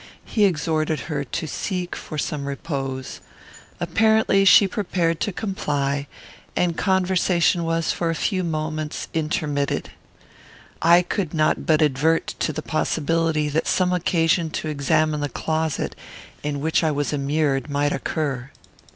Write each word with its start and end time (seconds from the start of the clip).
He 0.25 0.45
exhorted 0.45 1.01
her 1.11 1.23
to 1.23 1.45
seek 1.45 1.95
for 1.95 2.17
some 2.17 2.47
repose. 2.47 3.21
Apparently 3.79 4.45
she 4.45 4.67
prepared 4.67 5.19
to 5.19 5.31
comply, 5.31 6.07
and 6.55 6.75
conversation 6.75 7.63
was, 7.63 7.91
for 7.91 8.09
a 8.09 8.15
few 8.15 8.43
minutes, 8.43 9.07
intermitted. 9.13 9.91
I 10.81 11.03
could 11.03 11.35
not 11.35 11.67
but 11.67 11.83
advert 11.83 12.33
to 12.39 12.51
the 12.51 12.63
possibility 12.63 13.47
that 13.49 13.67
some 13.67 13.93
occasion 13.93 14.49
to 14.49 14.69
examine 14.69 15.19
the 15.19 15.29
closet, 15.29 15.95
in 16.41 16.61
which 16.61 16.83
I 16.83 16.89
was 16.89 17.13
immured, 17.13 17.69
might 17.69 17.91
occur. 17.93 18.49